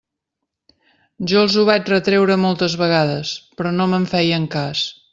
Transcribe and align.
Jo 1.33 1.43
els 1.45 1.57
ho 1.63 1.67
vaig 1.69 1.93
retreure 1.93 2.39
moltes 2.47 2.79
vegades, 2.83 3.37
però 3.61 3.75
no 3.79 3.89
me'n 3.95 4.13
feien 4.17 4.53
cas. 4.61 4.87